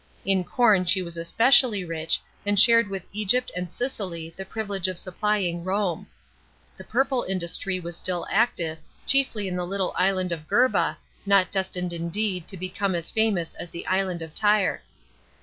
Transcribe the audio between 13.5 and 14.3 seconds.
as the island